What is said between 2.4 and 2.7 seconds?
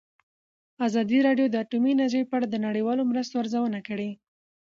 د